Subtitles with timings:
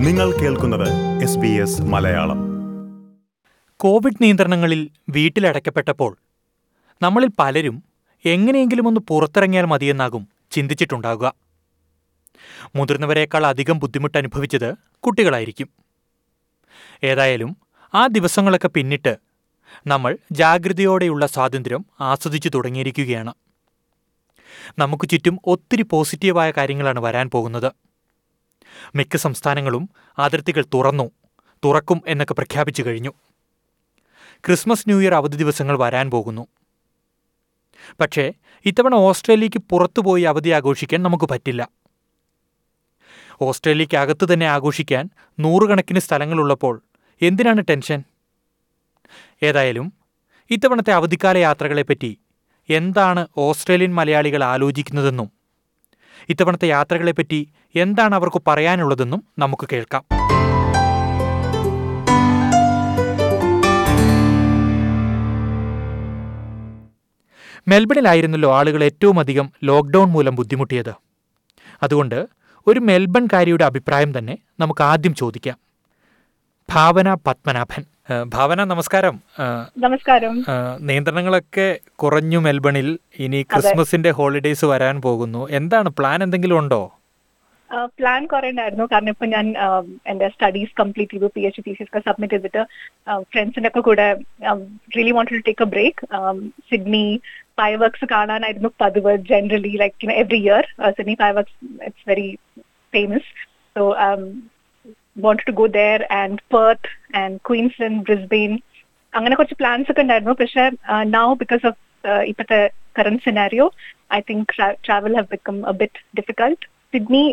[0.00, 2.38] നിങ്ങൾ കേൾക്കുന്നത് S B S Malayalam.
[3.76, 6.16] Covid നിയന്ത്രണങ്ങളിൽ വീട്ടിലടയ്ക്കപ്പെട്ടപ്പോൾ
[7.02, 7.84] നമ്മളിൽ പലരും
[8.24, 11.34] എങ്ങനെയെങ്കിലും ഒന്ന് പുറത്തിറങ്ങിയാൽ മതിയെന്നാകും ചിന്തിച്ചിട്ടുണ്ടാകുക
[12.76, 15.68] മുതിർന്നവരെക്കാൾ അധികം ബുദ്ധിമുട്ട് അനുഭവിച്ചത് കുട്ടികളായിരിക്കും.
[17.04, 17.56] ഏതായാലും
[17.94, 19.16] ആ ദിവസങ്ങളൊക്കെ പിന്നിട്ട്
[19.86, 23.32] നമ്മൾ ജാഗ്രതയോടെയുള്ള സ്വാതന്ത്ര്യം ആസ്വദിച്ചു തുടങ്ങിയിരിക്കുകയാണ്.
[24.78, 27.89] നമുക്ക് ചുറ്റും ഒത്തിരി പോസിറ്റീവായ കാര്യങ്ങളാണ് വരാൻ പോകുന്നത്.
[28.94, 31.10] മിക്ക സംസ്ഥാനങ്ങളും അതിർത്തികൾ തുറന്നു
[31.64, 33.10] തുറക്കും എന്നൊക്കെ പ്രഖ്യാപിച്ചു കഴിഞ്ഞു.
[34.46, 36.46] ക്രിസ്മസ് ന്യൂ ഇയർ അവധി ദിവസങ്ങൾ വരാൻ പോകുന്നു.
[38.00, 38.32] പക്ഷേ
[38.64, 41.68] ഇത്തവണ ഓസ്ട്രേലിയക്ക് പുറത്തുപോയി അവധി ആഘോഷിക്കാൻ നമുക്ക് പറ്റില്ല.
[43.42, 45.10] ഓസ്ട്രേലിയക്ക് അകത്ത് തന്നെ ആഘോഷിക്കാൻ
[45.40, 46.82] നൂറുകണക്കിന് സ്ഥലങ്ങളുള്ളപ്പോൾ
[47.22, 48.02] എന്തിനാണ് ടെൻഷൻ?
[49.42, 49.92] ഏതായാലും
[50.50, 52.18] ഇത്തവണത്തെ അവധിക്കാല യാത്രകളെപ്പറ്റി
[52.68, 55.39] എന്താണ് ഓസ്ട്രേലിയൻ മലയാളികൾ ആലോചിക്കുന്നതെന്നും
[56.28, 60.04] ഇത്തവണത്തെ യാത്രകളെപ്പറ്റി എന്താണ് അവർക്ക് പറയാനുള്ളതെന്നും നമുക്ക് കേൾക്കാം.
[67.68, 70.94] മെൽബണിലായിരുന്നല്ലോ ആളുകൾ ഏറ്റവും അധികം ലോക്ക്ഡൗൺ മൂലം ബുദ്ധിമുട്ടിയത്.
[71.82, 72.26] അതുകൊണ്ട്
[72.66, 75.58] ഒരു മെൽബൺകാരിയുടെ അഭിപ്രായം തന്നെ നമുക്ക് ആദ്യം ചോദിക്കാം.
[76.70, 77.84] ഭാവന പത്മനാഭൻ.
[78.34, 79.16] ഭാവന നമസ്കാരം.
[79.84, 80.34] നമസ്കാരം.
[80.88, 81.66] നിയന്ത്രണങ്ങളൊക്കെ
[82.02, 82.88] കുറഞ്ഞു മെൽബണിൽ
[83.24, 85.42] ഇനി ക്രിസ്മസിന്റെ ഹോളിഡേസ് വരാൻ പോകുന്നു.
[85.58, 85.90] എന്താണ്?
[85.98, 86.82] പ്ലാൻ എന്തെങ്കിലും ഉണ്ടോ?
[87.98, 88.84] പ്ലാൻ കുറെ ഉണ്ടായിരുന്നു.
[88.92, 89.46] കാരണം ഇപ്പൊ ഞാൻ
[90.12, 91.26] എന്റെ സ്റ്റഡീസ് കംപ്ലീറ്റ് ചെയ്തു.
[91.36, 92.62] പി എച്ച് ഡി സി ഒക്കെ സബ്മിറ്റ് ചെയ്തിട്ട്
[93.32, 94.06] ഫ്രണ്ട്സിന്റെ ഒക്കെ കൂടെ
[94.96, 96.06] really want to take a break
[96.70, 97.04] Sydney
[97.82, 100.66] fireworks കാണാനായിരുന്നു പതിവ് generally like every year
[100.98, 102.28] Sydney fireworks it's very
[102.92, 103.30] famous
[103.76, 103.82] so
[105.16, 106.86] wanted to go there and Perth
[107.20, 108.56] and Queensland, Brisbane.
[109.12, 110.34] അങ്ങനെ കുറച്ച് plans ഒക്കെ ഉണ്ടായിരുന്നു.
[110.40, 110.64] പക്ഷെ
[111.14, 111.78] നൗ ബിക്കോസ് ഓഫ്
[112.30, 112.60] ഇപ്പോഴത്തെ
[112.98, 113.64] current scenario
[114.16, 114.52] I think
[114.86, 116.62] travel have become a bit difficult
[116.94, 117.24] Sydney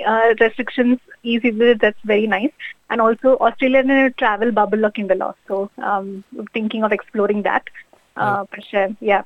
[0.41, 1.01] restrictions
[1.33, 1.51] easy
[1.83, 2.53] that's very nice
[2.91, 5.29] and also Australian travel bubble ഒക്കെ ഉണ്ടല്ലോ.
[5.49, 5.55] So
[6.55, 7.71] thinking of exploring that
[8.53, 9.19] പക്ഷെ yeah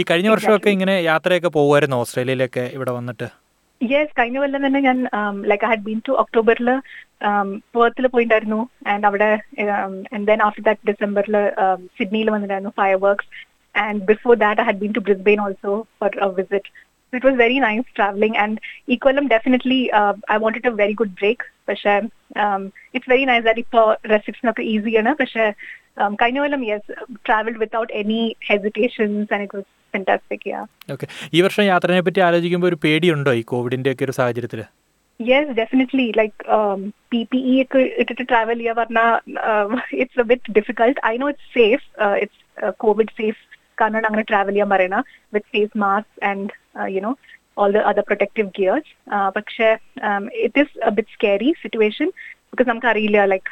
[0.00, 3.28] ഈ കഴിഞ്ഞ വർഷമൊക്കെ ഇങ്ങനെ യാത്രയൊക്കെ പോകുമായിരുന്നു ഓസ്ട്രേലിയയിലൊക്കെ ഇവിടെ വന്നിട്ട്?
[3.80, 4.98] യെസ് കഴിഞ്ഞ കൊല്ലം തന്നെ ഞാൻ
[5.50, 6.68] like I had been to ഒക്ടോബറിൽ
[7.74, 9.30] പേർത്തിൽ പോയിട്ടുണ്ടായിരുന്നു ആൻഡ് അവിടെ
[10.14, 11.36] ആൻഡ് ദെൻ ആഫ്റ്റർ ദാറ്റ് ഡിസംബറിൽ
[11.98, 13.30] സിഡ്നിയിൽ വന്നിട്ടുണ്ടായിരുന്നു fireworks
[13.74, 16.70] and before that I had been to Brisbane also for a visit
[17.12, 19.80] it was very nice travelling and ഈ കൊല്ലം definitely
[20.30, 21.94] I wanted a very good break പക്ഷേ
[22.94, 25.44] it's very nice that ഇപ്പോൾ restriction ഒക്കെ ഈസിയാണ് പക്ഷെ
[26.14, 26.92] കഴിഞ്ഞ കൊല്ലം yes
[27.26, 28.20] travelled without any
[28.50, 30.60] hesitations and it was fantastic yeah
[30.92, 34.62] okay ഈ വർഷം യാത്രയെ പറ്റി ആലോചിക്കുമ്പോൾ ഒരു പേടിയുണ്ടോ ഈ കോവിഡിന്റെ ഒക്കെ ഒരു സാഹചര്യത്തിൽ
[35.20, 36.36] yes definitely like
[37.12, 39.08] P P E ഒക്കെ ഇട്ടിട്ട് ട്രാവൽ ചെയ്യുക പറഞ്ഞാൽ
[40.00, 41.84] it's a bit difficult I know it's safe
[42.22, 42.42] it's
[42.84, 43.40] Covid safe
[43.80, 44.96] കാരണം അങ്ങനെ ട്രാവൽ ചെയ്യാൻ പറയണ
[45.34, 46.48] with face mask and
[46.90, 47.10] you know
[47.62, 48.90] all the other protective gears
[49.36, 49.68] പക്ഷേ
[50.46, 52.08] it is a bit scary situation
[52.50, 53.50] because നമുക്കറിയില്ല like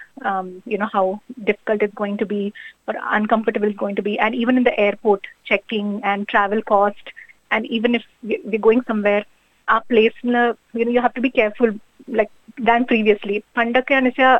[0.74, 1.04] you know how
[1.48, 2.42] difficult it going to be
[2.88, 4.12] or uncomfortable it's going to be.
[4.18, 7.06] And even in the airport checking and travel cost
[7.50, 9.22] and even if we- we're going somewhere
[9.68, 10.44] our place in a,
[10.74, 11.70] you know you have to be careful
[12.10, 12.30] like
[12.68, 13.36] than previously.
[13.56, 14.34] പണ്ടൊക്കെ വെച്ചാൽ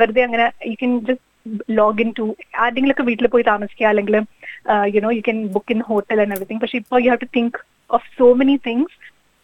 [0.00, 1.24] വെറുതെ അങ്ങനെ you can just
[1.78, 2.26] log in to
[2.62, 4.16] ആരുടെങ്കിലൊക്കെ വീട്ടിൽ പോയി താമസിക്കുക അല്ലെങ്കിൽ
[4.96, 7.58] you know you can book in hotel and everything പക്ഷെ ഇപ്പോൾ you have to think
[7.90, 8.88] of so many things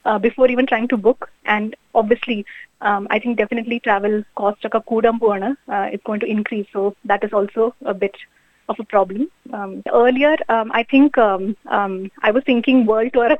[0.04, 1.30] uh, before even trying to book.
[1.44, 2.44] And obviously,
[2.80, 6.66] um, I think definitely travel cost uh, is going to increase.
[6.72, 8.14] So that is also a bit
[8.68, 9.28] of a problem.
[9.52, 13.30] Um, earlier, um, I think um, um, I was thinking world tour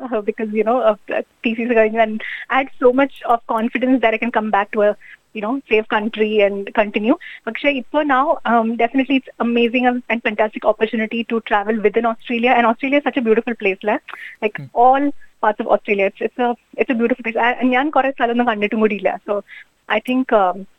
[0.24, 4.18] because, you know, uh, of thesis and I had so much of confidence that I
[4.18, 4.96] can come back to a
[5.36, 7.16] you know save country and continue.
[7.46, 12.52] പക്ഷേ ഇപ്പോൾ now um, definitely it's amazing and, and fantastic opportunity to travel within Australia
[12.58, 13.80] and Australia is such a beautiful place.
[13.90, 13.96] Le?
[14.42, 15.04] Like all
[15.42, 16.06] parts of Australia.
[16.12, 16.50] It's it's a
[16.82, 17.38] it's a beautiful place.
[17.60, 19.34] And ഞാൻ കുറെ സ്ഥലമൊന്നും കണ്ടിട്ടും കൂടിയില്ല so
[19.88, 20.32] I think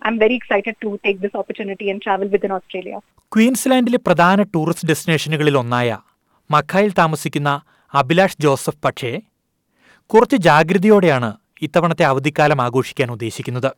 [0.07, 2.95] I am very excited to take this opportunity and travel within Australia
[3.31, 5.89] ക്വീൻസ്ലാൻഡിലെ പ്രധാന tourist ഡെസ്റ്റിനേഷനുകളിൽ ഒന്നായ
[6.49, 7.49] മഖായിൽ താമസിക്കുന്ന
[7.93, 9.11] Abhilash Joseph പക്ഷേ
[10.11, 11.29] കുറച്ച് ജാഗ്രതയോടെയാണ്
[11.65, 13.69] ഇത്തവണത്തെ അവധിക്കാലം ആഘോഷിക്കാൻ ഉദ്ദേശിക്കുന്നത്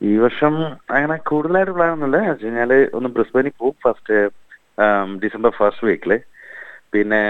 [0.00, 0.54] ഈ വർഷം
[0.96, 2.18] അങ്ങനെ കൂടുതലായിട്ട് പ്ലാൻ ഒന്നുമില്ല.
[2.28, 4.18] വെച്ച് കഴിഞ്ഞാൽ ഒന്ന് ബ്രിസ്ബനിൽ പോകും ഫസ്റ്റ്
[5.24, 6.12] ഡിസംബർ ഫസ്റ്റ് വീക്കിൽ
[6.94, 7.20] പിന്നെ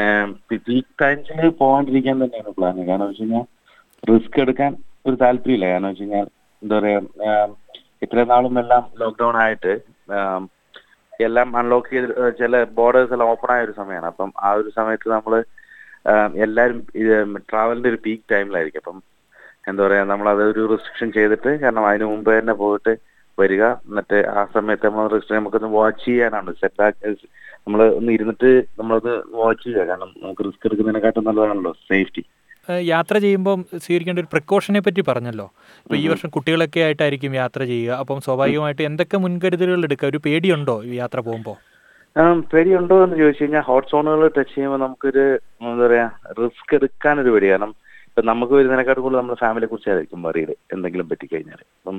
[0.51, 3.47] പീക്ക് ടൈംസിൽ പോകാണ്ടിരിക്കാൻ തന്നെയാണ് പ്ലാൻ കാരണം വെച്ച് കഴിഞ്ഞാൽ
[4.03, 4.71] റിസ്ക് എടുക്കാൻ
[5.07, 5.67] ഒരു താല്പര്യമില്ല.
[5.73, 6.27] കാരണം വെച്ച് കഴിഞ്ഞാൽ
[6.63, 7.57] എന്താ പറയുക
[8.05, 9.73] ഇത്രയും നാളും എല്ലാം ലോക്ക്ഡൗൺ ആയിട്ട്
[11.21, 15.35] എല്ലാം അൺലോക്ക് ചെയ്ത് ചില ബോർഡേഴ്സ് എല്ലാം ഓപ്പൺ ആയ ഒരു സമയമാണ് അപ്പം ആ ഒരു സമയത്ത് നമ്മൾ
[16.45, 16.79] എല്ലാവരും
[17.51, 18.99] ട്രാവലിന്റെ ഒരു പീക്ക് ടൈമിലായിരിക്കും അപ്പം
[19.71, 22.93] എന്താ പറയാ നമ്മൾ ഒരു റെസ്ട്രിക്ഷൻ ചെയ്തിട്ട് കാരണം അതിന് മുമ്പേ തന്നെ പോയിട്ട്
[23.39, 23.65] വരിക.
[23.89, 26.51] എന്നിട്ട് ആ സമയത്ത് നമ്മൾ റെസ്ട്രിക്ഷൻ നമുക്കൊന്ന് വാച്ച് ചെയ്യാനാണ്.
[26.61, 27.13] സെറ്റ് ആക്കി
[27.65, 28.51] നമ്മൾ ഒന്ന് ഇരുന്നിട്ട്
[28.81, 29.87] നമ്മളത് വാച്ച് ചെയ്യുക.
[29.91, 32.25] കാരണം നമുക്ക് റിസ്ക് എടുക്കുന്നതിനെക്കാട്ടും നല്ലതാണല്ലോ സേഫ്റ്റി
[32.93, 35.47] യാത്ര ചെയ്യുമ്പോൾ സ്വീകരിക്കേണ്ട ഒരു പ്രിക്കോഷനെ പറ്റി പറഞ്ഞല്ലോ.
[35.85, 37.97] ഇപ്പോൾ ഈ വർഷം കുട്ടികളൊക്കെ ആയിട്ടായിരിക്കും യാത്ര ചെയ്യുക.
[38.03, 40.09] അപ്പം സ്വാഭാവികമായിട്ട് എന്തൊക്കെ മുൻകരുതലുകൾ എടുക്കുക?
[40.13, 41.57] ഒരു പേടിയുണ്ടോ ഈ യാത്ര പോകുമ്പോൾ
[42.53, 45.25] പേടിയുണ്ടോ എന്ന് ചോദിച്ചു കഴിഞ്ഞാൽ ഹോട്ട് സോണുകൾ ടച്ച് ചെയ്യുമ്പോൾ നമുക്കൊരു
[45.71, 46.07] എന്താ പറയാ
[46.39, 47.49] റിസ്ക് എടുക്കാനൊരു പേടി.
[47.53, 47.73] കാരണം
[48.21, 51.99] ഇപ്പൊ നമുക്ക് വരുന്നതിനെക്കാട്ടും കൂടുതൽ നമ്മുടെ ഫാമിലിയെ കുറിച്ചായിരിക്കും വറീഡ് എന്തെങ്കിലും പറ്റിക്കഴിഞ്ഞാൽ അപ്പം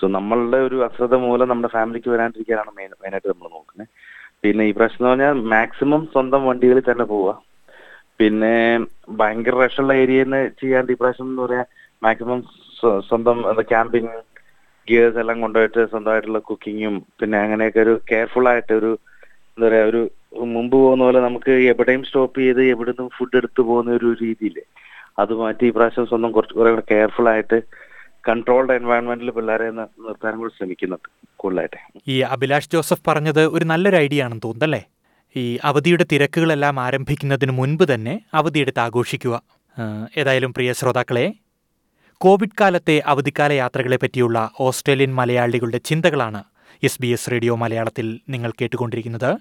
[0.00, 3.88] സോ നമ്മളുടെ ഒരു അശ്രദ്ധ മൂലം നമ്മുടെ ഫാമിലിക്ക് വരാണ്ടിരിക്കാനാണ് മെയിൻ മെയിനായിട്ട് നമ്മൾ നോക്കുന്നത്
[4.42, 7.32] പിന്നെ ഈ പ്രശ്നം എന്ന് പറഞ്ഞാൽ മാക്സിമം സ്വന്തം വണ്ടികളിൽ തന്നെ പോവുക
[8.20, 8.52] പിന്നെ
[9.16, 11.64] ഭയങ്കര റഷുള്ള ഏരിയയിൽ നിന്ന് ഈ പ്രാവശ്യം എന്ന് പറയാ
[12.02, 12.42] മാക്സിമം
[13.08, 14.12] സ്വന്തം ക്യാമ്പിങ്
[14.88, 18.92] ഗിയേഴ്സ് എല്ലാം കൊണ്ടുപോയിട്ട് സ്വന്തമായിട്ടുള്ള കുക്കിങ്ങും പിന്നെ അങ്ങനെയൊക്കെ ഒരു കെയർഫുൾ ആയിട്ട് ഒരു
[19.58, 20.02] എന്താ പറയാ ഒരു
[20.54, 24.64] മുമ്പ് പോകുന്ന പോലെ നമുക്ക് എവിടെയും സ്റ്റോപ്പ് ചെയ്ത് എവിടെ നിന്നും ഫുഡ് എടുത്തു പോകുന്ന ഒരു രീതിയില്ലേ
[25.18, 27.62] അത് മാറ്റി ഈ പ്രാവശ്യം സ്വന്തം കുറച്ച് കുറെ കൂടെ കെയർഫുൾ ആയിട്ട്
[28.28, 31.78] കൺട്രോൾഡ് എൻവയോൺമെന്റിൽ പിള്ളേരെ നിർത്താനും കൂടി ശ്രമിക്കുന്നുണ്ട് കൂടുതലായിട്ട്.
[32.08, 34.82] ഈ അഭിലാഷ് ജോസഫ് പറഞ്ഞത് ഒരു നല്ലൊരു ഐഡിയ ആണെന്ന് തോന്നുന്നല്ലേ
[35.36, 39.42] ഈ അവധിയുടെ തിരക്കുകളെല്ലാം ആരംഭിക്കുന്നതിന് മുൻപ് തന്നെ അവധിയെടുത്ത് ആഘോഷിക്കുക.
[40.18, 41.26] ഏതായാലും പ്രിയ ശ്രോതാക്കളെ
[42.20, 46.44] കോവിഡ് കാലത്തെ അവധിക്കാല യാത്രകളെ പറ്റിയുള്ള ഓസ്ട്രേലിയൻ മലയാളികളുടെ ചിന്തകളാണ്
[46.82, 49.36] എസ് ബി എസ് റേഡിയോ മലയാളത്തിൽ നിങ്ങൾ കേട്ടുകൊണ്ടിരിക്കുന്നത്.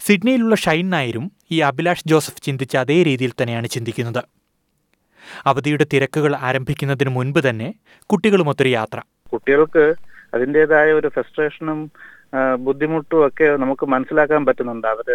[0.00, 4.22] സിഡ്നിയിലുള്ള ഷൈൻ നായരും ഈ അഭിലാഷ് ജോസഫ് ചിന്തിച്ച അതേ രീതിയിൽ തന്നെയാണ് ചിന്തിക്കുന്നത്.
[5.50, 7.68] അവധിയുടെ തിരക്കുകൾ ആരംഭിക്കുന്നതിന് മുൻപ് തന്നെ
[8.10, 8.98] കുട്ടികളുമൊത്തൊരു യാത്ര.
[9.34, 9.84] കുട്ടികൾക്ക്
[10.36, 11.80] അതിന്റെതായ ഒരു ഫ്രസ്ട്രേഷനും
[12.66, 14.86] ബുദ്ധിമുട്ടും ഒക്കെ നമുക്ക് മനസ്സിലാക്കാൻ പറ്റുന്നുണ്ട്.
[14.94, 15.08] അവർ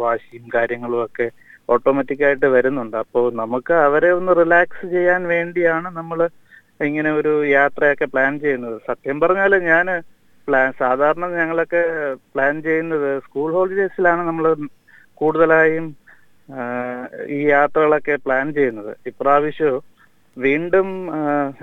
[0.00, 1.26] വാശിയും കാര്യങ്ങളും ഒക്കെ
[1.74, 2.96] ഓട്ടോമാറ്റിക് ആയിട്ട് വരുന്നുണ്ട്.
[3.04, 6.18] അപ്പോൾ നമുക്ക് അവരെ ഒന്ന് റിലാക്സ് ചെയ്യാൻ വേണ്ടിയാണ് നമ്മൾ
[6.88, 8.76] ഇങ്ങനെ ഒരു യാത്രയൊക്കെ പ്ലാൻ ചെയ്യുന്നത്.
[8.88, 9.86] സത്യം പറഞ്ഞാൽ ഞാൻ
[10.48, 11.82] പ്ലാൻ സാധാരണ ഞങ്ങളൊക്കെ
[12.32, 14.46] പ്ലാൻ ചെയ്യുന്നത് സ്കൂൾ ഹോളിഡേസിലാണ് നമ്മൾ
[15.20, 15.86] കൂടുതലായും
[17.36, 18.92] ഈ യാത്രകളൊക്കെ പ്ലാൻ ചെയ്യുന്നത്.
[19.10, 19.76] ഇപ്രാവശ്യം
[20.36, 20.88] വീണ്ടും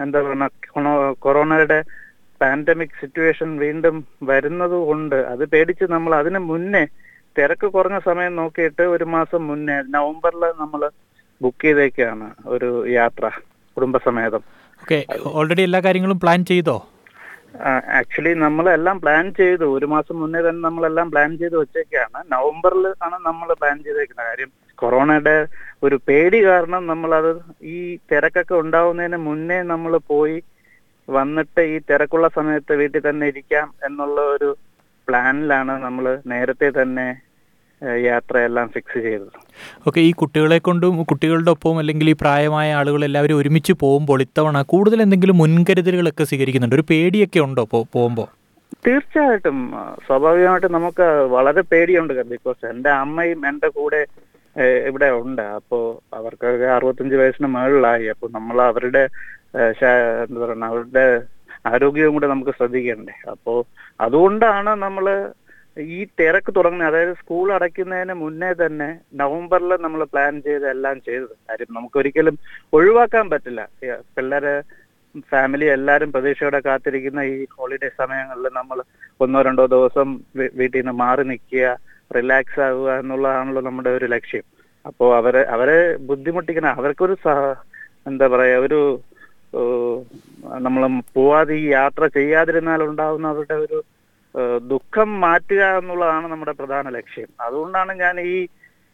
[0.04, 1.80] എന്താ പറയുക കൊറോണയുടെ
[2.42, 3.96] പാൻഡമിക് സിറ്റുവേഷൻ വീണ്ടും
[4.32, 6.84] വരുന്നത് കൊണ്ട് അത് പേടിച്ച് നമ്മൾ അതിന് മുന്നേ
[7.36, 10.82] തിരക്ക് കുറഞ്ഞ സമയം നോക്കിയിട്ട് ഒരു മാസം മുന്നേ നവംബറിൽ നമ്മൾ
[11.42, 13.24] ബുക്ക് ചെയ്തേക്കാണ് ഒരു യാത്ര
[13.78, 14.42] കുടുംബസമേതം.
[14.82, 15.00] ഓക്കെ
[15.40, 16.76] ഓൾറെഡി എല്ലാ കാര്യങ്ങളും പ്ലാൻ ചെയ്തോ?
[18.00, 19.66] ആക്ച്വലി നമ്മളെല്ലാം പ്ലാൻ ചെയ്തു.
[19.78, 22.20] ഒരു മാസം മുന്നേ തന്നെ നമ്മളെല്ലാം പ്ലാൻ ചെയ്ത് വെച്ചേക്കാണ്.
[22.36, 24.28] നവംബറിൽ ആണ് നമ്മൾ പ്ലാൻ ചെയ്തേക്കുന്നത്.
[24.30, 25.36] കാര്യം കൊറോണയുടെ
[25.84, 27.32] ഒരു പേടി കാരണം നമ്മളത്
[27.76, 27.78] ഈ
[28.12, 30.38] തിരക്കൊക്കെ ഉണ്ടാവുന്നതിന് മുന്നേ നമ്മൾ പോയി
[31.08, 34.50] വന്നിട്ട് ഈ തിരക്കുള്ള സമയത്ത് വീട്ടിൽ തന്നെ ഇരിക്കാം എന്നുള്ള ഒരു
[35.08, 37.08] പ്ലാനിലാണ് നമ്മൾ നേരത്തെ തന്നെ
[38.10, 39.38] യാത്രയെല്ലാം ഫിക്സ് ചെയ്തത്.
[39.88, 45.02] ഓക്കെ ഈ കുട്ടികളെ കൊണ്ടും കുട്ടികളുടെ ഒപ്പം അല്ലെങ്കിൽ ഈ പ്രായമായ ആളുകൾ എല്ലാവരും ഒരുമിച്ച് പോകുമ്പോൾ ഇത്തവണ കൂടുതൽ
[45.06, 46.78] എന്തെങ്കിലും മുൻകരുതലുകളൊക്കെ സ്വീകരിക്കുന്നുണ്ട്?
[46.80, 48.28] ഒരു പേടിയൊക്കെ ഉണ്ടോ പോകുമ്പോൾ?
[48.88, 49.58] തീർച്ചയായിട്ടും.
[50.08, 54.02] സ്വാഭാവികമായിട്ടും നമുക്ക് വളരെ പേടിയുണ്ട് ബിക്കോസ് എന്റെ അമ്മയും എന്റെ കൂടെ
[54.90, 55.42] ഇവിടെ ഉണ്ട്.
[55.42, 55.84] അപ്പോൾ
[56.18, 58.08] അവർക്കൊക്കെ അറുപത്തഞ്ച് വയസ്സിന് മുകളിലായി.
[58.14, 59.04] അപ്പോൾ നമ്മൾ അവരുടെ
[60.26, 61.06] എന്താ പറയുക അവരുടെ
[61.72, 63.16] ആരോഗ്യവും കൂടെ നമുക്ക് ശ്രദ്ധിക്കണ്ടേ.
[63.34, 63.58] അപ്പോൾ
[64.06, 65.06] അതുകൊണ്ടാണ് നമ്മൾ
[65.78, 68.90] ഈ തിരക്ക് തുടങ്ങുന്ന അതായത് സ്കൂൾ അടയ്ക്കുന്നതിന് മുന്നേ തന്നെ
[69.22, 71.34] നവംബറിൽ നമ്മൾ പ്ലാൻ ചെയ്ത് എല്ലാം ചെയ്തത്.
[71.50, 72.36] കാര്യം നമുക്കൊരിക്കലും
[72.78, 73.62] ഒഴിവാക്കാൻ പറ്റില്ല.
[74.16, 74.54] പിള്ളേരെ
[75.32, 78.78] ഫാമിലി എല്ലാവരും പ്രതീക്ഷയോടെ കാത്തിരിക്കുന്ന ഈ ഹോളിഡേ സമയങ്ങളിൽ നമ്മൾ
[79.24, 80.08] ഒന്നോ രണ്ടോ ദിവസം
[80.60, 81.66] വീട്ടിൽ നിന്ന് മാറി നിൽക്കുക
[82.18, 84.46] റിലാക്സ് ആവുക എന്നുള്ളതാണല്ലോ നമ്മുടെ ഒരു ലക്ഷ്യം.
[84.86, 85.80] അപ്പോൾ അവരെ അവരെ
[86.10, 87.16] ബുദ്ധിമുട്ടിക്കുന്ന അവർക്കൊരു
[88.10, 88.80] എന്താ പറയാ ഒരു
[90.66, 90.84] നമ്മൾ
[91.18, 93.78] പോവാതെ ഈ യാത്ര ചെയ്യാതിരുന്നാൽ ഉണ്ടാവുന്ന അവരുടെ ഒരു
[94.72, 97.30] ദുഃഖം മാറ്റുക എന്നുള്ളതാണ് നമ്മുടെ പ്രധാന ലക്ഷ്യം.
[97.48, 98.36] അതുകൊണ്ടാണ് ഞാൻ ഈ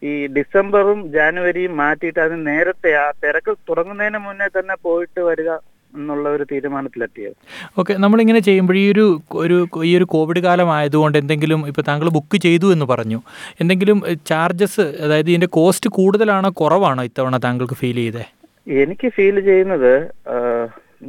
[0.04, 5.50] ഈ ഡിസംബറും ജാനുവരിയും മാറ്റിയിട്ട് അതിന് നേരത്തെ ആ തിരക്ക് തുടങ്ങുന്നതിന് മുന്നേ തന്നെ പോയിട്ട് വരിക
[5.94, 7.36] എന്നുള്ള ഒരു തീരുമാനത്തിലെത്തിയത്.
[7.80, 9.06] ഓക്കെ നമ്മളിങ്ങനെ ചെയ്യുമ്പോൾ ഈ ഒരു
[9.44, 9.58] ഒരു
[9.90, 13.20] ഈ ഒരു കോവിഡ് കാലം ആയതുകൊണ്ട് എന്തെങ്കിലും ഇപ്പോൾ താങ്കൾ ബുക്ക് ചെയ്തു എന്ന് പറഞ്ഞു.
[13.62, 14.00] എന്തെങ്കിലും
[14.32, 18.26] ചാർജസ് അതായത് ഇതിന്റെ കോസ്റ്റ് കൂടുതലാണോ കുറവാണോ ഇത്തവണ താങ്കൾക്ക് ഫീൽ ചെയ്തേ?
[18.68, 19.94] എനിക്ക് ഫീൽ ചെയ്യുന്നത്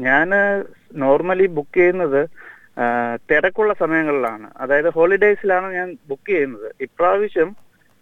[0.09, 0.29] ഞാൻ
[1.05, 2.23] നോർമലി ബുക്ക് ചെയ്യുന്നത്
[3.31, 4.47] തിരക്കുള്ള സമയങ്ങളിലാണ്.
[4.63, 6.69] അതായത് ഹോളിഡേയ്സിലാണ് ഞാൻ ബുക്ക് ചെയ്യുന്നത്.
[6.87, 7.51] ഇപ്രാവശ്യം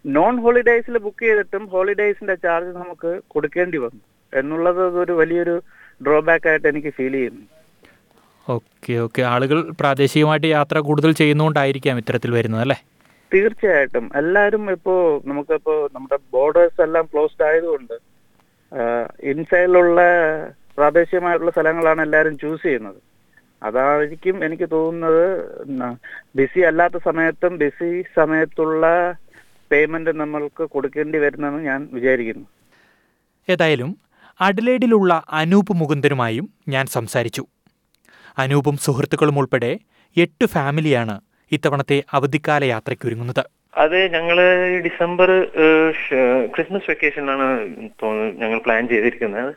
[0.04, 4.02] നോൺ ഹോളിഡേയ്സിൽ ബുക്ക് ചെയ്തിട്ടും ഹോളിഡേയ്സിന്റെ ചാർജ് നമുക്ക് കൊടുക്കേണ്ടി വന്നു.
[4.32, 5.56] എന്നുള്ളത് ഒരു വലിയൊരു
[6.06, 7.44] ഡ്രോബാക്ക് ആയിട്ട് എനിക്ക് ഫീൽ ചെയ്യുന്നു.
[8.46, 12.78] ഓക്കെ ഓക്കെ ആളുകൾ പ്രാദേശികമായിട്ട് യാത്ര കൂടുതൽ ചെയ്യുന്നതുകൊണ്ടായിരിക്കാം ഇത്തരത്തിൽ വരുന്നത് അല്ലേ?
[13.32, 14.04] തീർച്ചയായിട്ടും.
[14.20, 14.94] എല്ലാവരും ഇപ്പോ
[15.30, 17.96] നമുക്കിപ്പോ നമ്മുടെ ബോർഡേഴ്സ് എല്ലാം ക്ലോസ്ഡ് ആയതുകൊണ്ട്
[19.32, 20.00] ഇൻസൈഡിലുള്ള
[20.78, 22.98] പ്രാദേശികമായിട്ടുള്ള സ്ഥലങ്ങളാണ് എല്ലാവരും ചൂസ് ചെയ്യുന്നത്.
[23.62, 25.24] അതായിരിക്കും എനിക്ക് തോന്നുന്നത്
[26.38, 28.84] ബിസി അല്ലാത്ത സമയത്തും ബിസി സമയത്തുള്ള
[29.70, 32.46] പേയ്മെന്റ് നമ്മൾക്ക് കൊടുക്കേണ്ടി വരുന്നെന്ന് ഞാൻ വിചാരിക്കുന്നു.
[33.48, 33.90] ഏതായാലും
[34.40, 37.44] അഡലേഡിലുള്ള അനൂപ് മുകുന്ദനുമായും ഞാൻ സംസാരിച്ചു.
[38.42, 39.72] അനൂപും സുഹൃത്തുക്കളും ഉൾപ്പെടെ
[40.16, 41.14] എട്ട് ഫാമിലിയാണ്
[41.52, 43.44] ഇത്തവണത്തെ അവധിക്കാല യാത്രയ്ക്ക് ഒരുങ്ങുന്നത്
[43.82, 44.36] അത് ഞങ്ങൾ
[44.84, 45.28] ഡിസംബർ
[46.54, 47.24] ക്രിസ്മസ് വെക്കേഷൻ
[48.02, 49.50] തോന്നുന്നു ഞങ്ങൾ പ്ലാൻ ചെയ്തിരിക്കുന്നത്.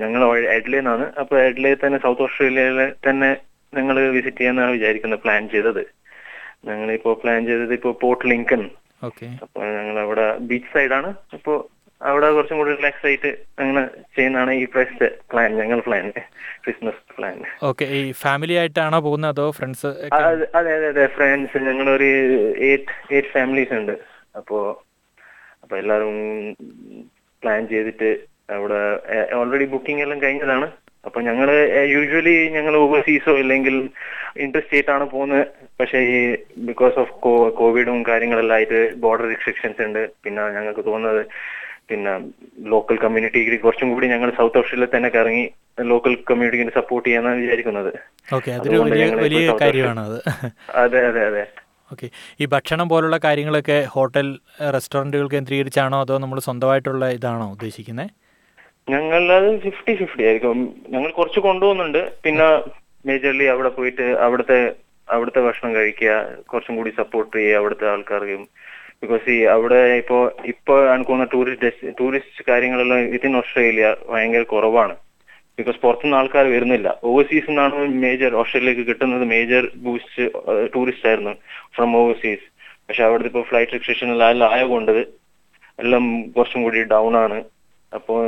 [0.00, 0.22] ഞങ്ങൾ
[0.56, 3.30] എഡ്ലയിൽ നിന്നാണ് അപ്പൊ എഡ്ലയിൽ തന്നെ സൗത്ത് ഓസ്ട്രേലിയയിലെ തന്നെ
[3.78, 5.82] ഞങ്ങൾ വിസിറ്റ് ചെയ്യാന്നാണ് വിചാരിക്കുന്നത് പ്ലാൻ ചെയ്തത്.
[6.68, 8.62] ഞങ്ങളിപ്പോ പ്ലാൻ ചെയ്തത് ഇപ്പോ പോർട്ട് ലിങ്കൺ.
[9.08, 11.10] അപ്പോൾ അപ്പൊ ഞങ്ങൾ അവിടെ ബീച്ച് സൈഡാണ്.
[11.36, 11.52] ഇപ്പോ
[12.00, 13.30] അവിടെ കുറച്ചും കൂടി റിലാക്സ് ആയിട്ട്
[13.60, 13.82] അങ്ങനെ
[14.16, 16.04] ചെയ്യുന്നതാണ് ഈ പ്രാവശ്യത്തെ പ്ലാൻ ഞങ്ങൾ പ്ലാൻ
[16.64, 17.36] ക്രിസ്മസ് പ്ലാൻ.
[17.70, 21.58] ഓക്കെ ഈ ഫാമിലി ആയിട്ടാണോ പോകുന്നത് അതോ ഫ്രണ്ട്സ് അതെ അതെ അതെ ഫ്രണ്ട്സ്.
[21.68, 22.10] ഞങ്ങളൊരു
[22.68, 23.94] എയ്റ്റ് എയ്റ്റ് ഫാമിലീസ് ഉണ്ട്.
[24.40, 24.64] അപ്പോൾ
[25.62, 26.16] അപ്പോൾ എല്ലാവരും
[27.42, 28.10] പ്ലാൻ ചെയ്തിട്ട്
[28.56, 28.80] അവിടെ
[29.40, 30.66] ഓൾറെഡി ബുക്കിംഗ് എല്ലാം കഴിഞ്ഞതാണ്.
[31.06, 31.48] അപ്പൊ ഞങ്ങൾ
[31.92, 33.76] യൂഷ്വലി ഞങ്ങൾ ഓവർസീസോ ഇല്ലെങ്കിൽ
[34.44, 35.44] ഇന്റർ സ്റ്റേറ്റ് ആണ് പോകുന്നത്.
[35.80, 36.18] പക്ഷേ ഈ
[36.70, 37.14] ബിക്കോസ് ഓഫ്
[37.60, 40.02] കോവിഡും കാര്യങ്ങളെല്ലാം ആയിട്ട് ബോർഡർ റിസ്ട്രിക്ഷൻസ് ഉണ്ട്.
[40.24, 41.22] പിന്നെ ഞങ്ങൾക്ക് തോന്നുന്നത്
[41.90, 42.12] പിന്നെ
[42.72, 45.46] ലോക്കൽ കമ്മ്യൂണിറ്റി കുറച്ചും കൂടി ഞങ്ങൾ സൗത്ത് ഓസ്ട്രേലിയയിൽ തന്നെ ഇറങ്ങി
[45.92, 47.90] ലോക്കൽ കമ്മ്യൂണിറ്റിനെ സപ്പോർട്ട് ചെയ്യാന്നാണ് വിചാരിക്കുന്നത്.
[50.84, 51.00] അതെ.
[51.10, 51.44] അതെ അതെ
[51.92, 52.08] ഓക്കെ
[52.42, 54.26] ഈ ഭക്ഷണം പോലുള്ള കാര്യങ്ങളൊക്കെ ഹോട്ടൽ
[54.76, 58.10] റെസ്റ്റോറന്റുകൾ കേന്ദ്രീകരിച്ചാണോ അതോ നമ്മൾ സ്വന്തമായിട്ടുള്ള ഇതാണോ ഉദ്ദേശിക്കുന്നത്
[58.88, 60.60] ഞങ്ങൾ അത് ഫിഫ്റ്റി ഫിഫ്റ്റി ആയിരിക്കും.
[60.88, 62.02] ഞങ്ങൾ കുറച്ച് കൊണ്ടുപോകുന്നുണ്ട്.
[62.24, 62.46] പിന്നെ
[63.08, 64.58] മേജർലി അവിടെ പോയിട്ട് അവിടുത്തെ
[65.08, 66.12] അവിടുത്തെ ഭക്ഷണം കഴിക്കുക
[66.50, 68.42] കുറച്ചും കൂടി സപ്പോർട്ട് ചെയ്യുക അവിടുത്തെ ആൾക്കാർക്കും.
[69.02, 74.94] ബിക്കോസ് ഈ അവിടെ ഇപ്പോ ഇപ്പൊ അനുക്കുന്ന ടൂറിസ്റ്റ് ടൂറിസ്റ്റ് കാര്യങ്ങളെല്ലാം വിത്തിൻ ഓസ്ട്രേലിയ ഭയങ്കര കുറവാണ്.
[75.58, 76.88] ബിക്കോസ് പുറത്തുനിന്ന് ആൾക്കാർ വരുന്നില്ല.
[77.02, 80.24] ഓവർസീസ് നിന്നാണ് മേജർ ഓസ്ട്രേലിയക്ക് കിട്ടുന്നത് മേജർ ബൂസ്റ്റ്
[80.74, 81.34] ടൂറിസ്റ്റ് ആയിരുന്നു
[81.76, 82.46] ഫ്രം ഓവർസീസ്
[82.86, 84.92] പക്ഷെ അവിടുത്തെ ഇപ്പോൾ ഫ്ലൈറ്റ് റിസ്ട്രിക്ഷൻ എല്ലാം ആയതുകൊണ്ട്
[85.82, 86.04] എല്ലാം
[86.36, 87.38] കുറച്ചും കൂടി ഡൗൺ ആണ്.
[87.92, 88.20] അപ്പോൾ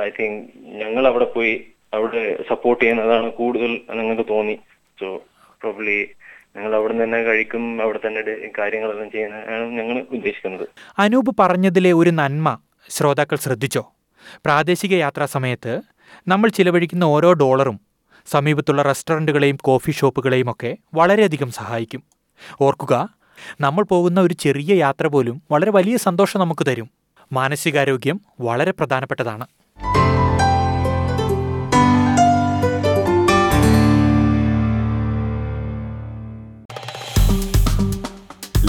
[0.00, 4.58] ഐ തിങ്ക് ഞങ്ങൾ അവിടെ പോയി അവിടെ സപ്പോർട്ട് ചെയ്യുന്നതാണ് കൂടുതൽ ഞങ്ങൾക്ക് തോന്നി.
[5.00, 5.16] സോ
[5.60, 6.08] പ്രോബ്ലി
[6.56, 10.68] ഞങ്ങൾ അവിടെ തന്നെ കഴിക്കും അവിടെ തന്നെ കാര്യങ്ങളെല്ലാം ചെയ്യുന്നതാണ് ഞങ്ങൾ ഉദ്ദേശിക്കുന്നത്.
[10.98, 12.58] അനൂപ് പറഞ്ഞതിലെ ഒരു നന്മ
[12.88, 13.92] ശ്രോതാക്കൾ ശ്രദ്ധിച്ചോ?
[14.44, 15.80] പ്രാദേശിക യാത്രാ സമയത്ത്
[16.28, 17.80] നമ്മൾ ചിലവഴിക്കുന്ന ഓരോ ഡോളറും
[18.26, 22.02] സമീപത്തുള്ള റെസ്റ്റോറന്റുകളെയും കോഫി ഷോപ്പുകളെയും ഒക്കെ വളരെയധികം സഹായിക്കും.
[22.60, 23.08] ഓർക്കുക
[23.60, 26.90] നമ്മൾ പോകുന്ന ഒരു ചെറിയ യാത്ര പോലും വളരെ വലിയ സന്തോഷം നമുക്ക് തരും.
[27.32, 29.46] മാനസികാരോഗ്യം വളരെ പ്രധാനപ്പെട്ടതാണ്.